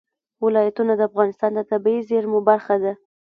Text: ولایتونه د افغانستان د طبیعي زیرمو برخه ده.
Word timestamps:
ولایتونه 0.45 0.93
د 0.95 1.01
افغانستان 1.09 1.51
د 1.55 1.59
طبیعي 1.71 2.01
زیرمو 2.09 2.39
برخه 2.49 2.75
ده. 2.83 2.93